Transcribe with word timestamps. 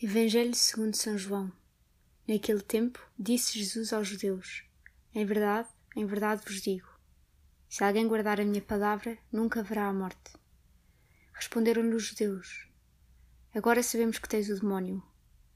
Evangelho 0.00 0.54
segundo 0.54 0.94
São 0.94 1.18
João. 1.18 1.50
Naquele 2.28 2.62
tempo, 2.62 3.04
disse 3.18 3.58
Jesus 3.58 3.92
aos 3.92 4.06
judeus: 4.06 4.62
Em 5.12 5.26
verdade, 5.26 5.68
em 5.96 6.06
verdade 6.06 6.40
vos 6.46 6.62
digo: 6.62 6.86
se 7.68 7.82
alguém 7.82 8.06
guardar 8.06 8.40
a 8.40 8.44
minha 8.44 8.62
palavra, 8.62 9.18
nunca 9.32 9.60
verá 9.60 9.88
a 9.88 9.92
morte. 9.92 10.34
Responderam-lhe 11.32 11.96
os 11.96 12.04
judeus: 12.04 12.68
Agora 13.52 13.82
sabemos 13.82 14.20
que 14.20 14.28
tens 14.28 14.48
o 14.48 14.60
demónio. 14.60 15.02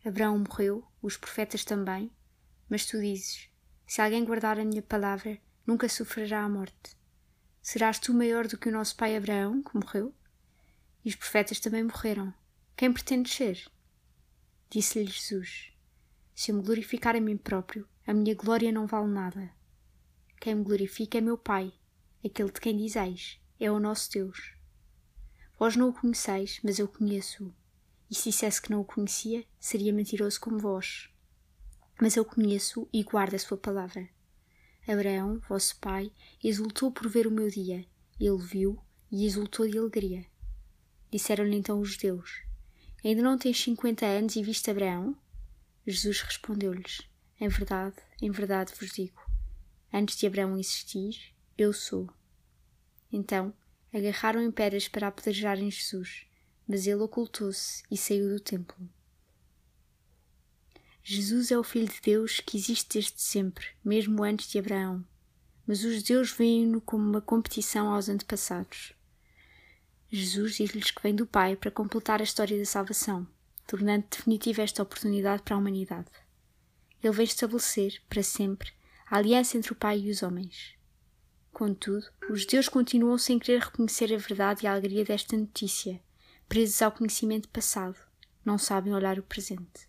Abraão 0.04 0.36
morreu, 0.40 0.84
os 1.00 1.16
profetas 1.16 1.64
também, 1.64 2.10
mas 2.68 2.84
tu 2.84 3.00
dizes: 3.00 3.48
Se 3.86 4.02
alguém 4.02 4.24
guardar 4.24 4.58
a 4.58 4.64
minha 4.64 4.82
palavra, 4.82 5.38
nunca 5.64 5.88
sofrerá 5.88 6.42
a 6.42 6.48
morte. 6.48 6.96
Serás 7.62 8.00
tu 8.00 8.12
maior 8.12 8.48
do 8.48 8.58
que 8.58 8.68
o 8.68 8.72
nosso 8.72 8.96
pai 8.96 9.16
Abraão, 9.16 9.62
que 9.62 9.76
morreu? 9.76 10.12
E 11.04 11.10
os 11.10 11.14
profetas 11.14 11.60
também 11.60 11.84
morreram. 11.84 12.34
Quem 12.76 12.92
pretendes 12.92 13.32
ser? 13.36 13.70
Disse-lhe 14.74 15.04
Jesus: 15.04 15.70
Se 16.34 16.50
eu 16.50 16.56
me 16.56 16.62
glorificar 16.62 17.14
a 17.14 17.20
mim 17.20 17.36
próprio, 17.36 17.86
a 18.06 18.14
minha 18.14 18.34
glória 18.34 18.72
não 18.72 18.86
vale 18.86 19.12
nada. 19.12 19.50
Quem 20.40 20.54
me 20.54 20.64
glorifica 20.64 21.18
é 21.18 21.20
meu 21.20 21.36
Pai, 21.36 21.74
aquele 22.24 22.50
de 22.50 22.58
quem 22.58 22.78
dizeis, 22.78 23.38
é 23.60 23.70
o 23.70 23.78
nosso 23.78 24.10
Deus. 24.10 24.54
Vós 25.58 25.76
não 25.76 25.90
o 25.90 25.92
conheceis, 25.92 26.58
mas 26.64 26.78
eu 26.78 26.88
conheço-o. 26.88 27.54
E 28.10 28.14
se 28.14 28.30
dissesse 28.30 28.62
que 28.62 28.70
não 28.70 28.80
o 28.80 28.84
conhecia, 28.84 29.44
seria 29.60 29.92
mentiroso 29.92 30.40
como 30.40 30.58
vós. 30.58 31.10
Mas 32.00 32.16
eu 32.16 32.24
conheço-o 32.24 32.88
e 32.90 33.02
guardo 33.02 33.34
a 33.34 33.38
sua 33.38 33.58
palavra. 33.58 34.08
Abraão, 34.88 35.38
vosso 35.50 35.78
pai, 35.80 36.10
exultou 36.42 36.90
por 36.90 37.10
ver 37.10 37.26
o 37.26 37.30
meu 37.30 37.50
dia. 37.50 37.84
Ele 38.18 38.38
viu 38.38 38.78
e 39.10 39.26
exultou 39.26 39.68
de 39.68 39.76
alegria. 39.76 40.24
Disseram-lhe 41.10 41.56
então 41.56 41.78
os 41.78 41.90
judeus: 41.90 42.50
Ainda 43.04 43.20
não 43.20 43.36
tens 43.36 43.60
cinquenta 43.60 44.06
anos 44.06 44.36
e 44.36 44.42
viste 44.42 44.70
Abraão? 44.70 45.16
Jesus 45.84 46.20
respondeu-lhes: 46.20 47.02
Em 47.40 47.48
verdade, 47.48 47.96
em 48.20 48.30
verdade 48.30 48.72
vos 48.78 48.92
digo: 48.92 49.20
antes 49.92 50.16
de 50.16 50.26
Abraão 50.26 50.56
existir, 50.56 51.34
eu 51.58 51.72
sou. 51.72 52.08
Então 53.12 53.52
agarraram 53.92 54.40
em 54.40 54.50
pedras 54.50 54.86
para 54.86 55.08
apedrejarem 55.08 55.70
Jesus, 55.70 56.26
mas 56.66 56.86
ele 56.86 57.02
ocultou-se 57.02 57.82
e 57.90 57.96
saiu 57.96 58.28
do 58.28 58.40
templo. 58.40 58.88
Jesus 61.02 61.50
é 61.50 61.58
o 61.58 61.64
Filho 61.64 61.88
de 61.88 62.00
Deus 62.00 62.38
que 62.38 62.56
existe 62.56 62.94
desde 62.94 63.20
sempre, 63.20 63.66
mesmo 63.84 64.22
antes 64.22 64.48
de 64.48 64.60
Abraão, 64.60 65.04
mas 65.66 65.82
os 65.82 65.96
judeus 65.96 66.30
veem-no 66.30 66.80
como 66.80 67.02
uma 67.02 67.20
competição 67.20 67.92
aos 67.92 68.08
antepassados. 68.08 68.94
Jesus 70.14 70.56
diz-lhes 70.56 70.90
que 70.90 71.02
vem 71.02 71.14
do 71.14 71.26
Pai 71.26 71.56
para 71.56 71.70
completar 71.70 72.20
a 72.20 72.24
história 72.24 72.58
da 72.58 72.66
salvação, 72.66 73.26
tornando 73.66 74.04
definitiva 74.10 74.60
esta 74.60 74.82
oportunidade 74.82 75.42
para 75.42 75.54
a 75.54 75.58
humanidade. 75.58 76.10
Ele 77.02 77.14
vem 77.14 77.24
estabelecer, 77.24 78.02
para 78.10 78.22
sempre, 78.22 78.70
a 79.10 79.16
aliança 79.16 79.56
entre 79.56 79.72
o 79.72 79.74
Pai 79.74 80.00
e 80.00 80.10
os 80.10 80.22
homens. 80.22 80.74
Contudo, 81.50 82.04
os 82.28 82.42
judeus 82.42 82.68
continuam 82.68 83.16
sem 83.16 83.38
querer 83.38 83.62
reconhecer 83.62 84.12
a 84.12 84.18
verdade 84.18 84.64
e 84.64 84.66
a 84.66 84.72
alegria 84.72 85.02
desta 85.02 85.34
notícia, 85.34 85.98
presos 86.46 86.82
ao 86.82 86.92
conhecimento 86.92 87.48
passado, 87.48 87.96
não 88.44 88.58
sabem 88.58 88.92
olhar 88.92 89.18
o 89.18 89.22
presente. 89.22 89.88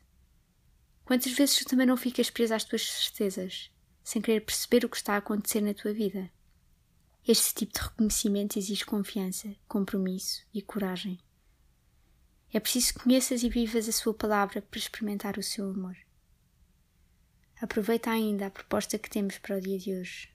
Quantas 1.03 1.33
vezes 1.33 1.58
tu 1.58 1.65
também 1.65 1.85
não 1.85 1.97
ficas 1.97 2.30
preso 2.30 2.53
às 2.53 2.63
tuas 2.63 2.89
certezas, 2.89 3.69
sem 4.02 4.21
querer 4.21 4.39
perceber 4.39 4.85
o 4.85 4.89
que 4.89 4.95
está 4.95 5.15
a 5.15 5.17
acontecer 5.17 5.59
na 5.59 5.73
tua 5.73 5.91
vida? 5.91 6.31
Este 7.25 7.53
tipo 7.55 7.71
de 7.71 7.79
reconhecimento 7.79 8.59
exige 8.59 8.85
confiança, 8.85 9.55
compromisso 9.66 10.45
e 10.53 10.61
coragem. 10.61 11.17
É 12.53 12.59
preciso 12.59 12.93
que 12.93 12.99
conheças 12.99 13.43
e 13.43 13.49
vivas 13.49 13.88
a 13.88 13.93
sua 13.93 14.13
palavra 14.13 14.61
para 14.61 14.77
experimentar 14.77 15.38
o 15.38 15.43
seu 15.43 15.69
amor. 15.69 15.95
Aproveita 17.61 18.11
ainda 18.11 18.47
a 18.47 18.52
proposta 18.52 18.99
que 18.99 19.09
temos 19.09 19.38
para 19.38 19.57
o 19.57 19.61
dia 19.61 19.80
de 19.80 19.95
hoje. 19.95 20.30